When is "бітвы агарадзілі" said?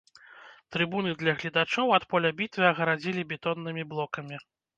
2.41-3.27